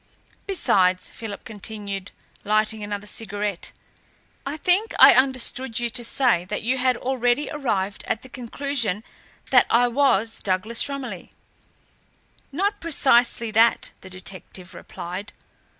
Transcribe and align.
"Besides," 0.47 1.11
Philip 1.11 1.45
continued, 1.45 2.09
lighting 2.43 2.81
another 2.83 3.05
cigarette, 3.05 3.71
"I 4.47 4.57
think 4.57 4.95
I 4.97 5.13
understood 5.13 5.79
you 5.79 5.91
to 5.91 6.03
say 6.03 6.43
that 6.45 6.63
you 6.63 6.79
had 6.79 6.97
already 6.97 7.51
arrived 7.51 8.03
at 8.07 8.23
the 8.23 8.27
conclusion 8.29 9.03
that 9.51 9.67
I 9.69 9.87
was 9.87 10.39
Douglas 10.41 10.89
Romilly?" 10.89 11.29
"Not 12.51 12.81
precisely 12.81 13.51
that," 13.51 13.91
the 14.01 14.09
detective 14.09 14.73
replied. 14.73 15.33